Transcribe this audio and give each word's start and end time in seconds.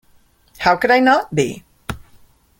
How 0.57 0.77
could 0.77 0.89
I 0.89 0.99
not 0.99 1.35
be? 1.35 1.63